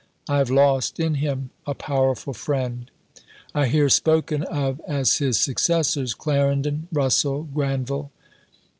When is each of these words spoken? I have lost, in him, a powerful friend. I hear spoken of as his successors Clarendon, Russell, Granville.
I 0.27 0.39
have 0.39 0.49
lost, 0.49 0.99
in 0.99 1.13
him, 1.13 1.51
a 1.67 1.75
powerful 1.75 2.33
friend. 2.33 2.89
I 3.53 3.67
hear 3.67 3.87
spoken 3.87 4.41
of 4.41 4.81
as 4.87 5.17
his 5.19 5.39
successors 5.39 6.15
Clarendon, 6.15 6.87
Russell, 6.91 7.43
Granville. 7.43 8.09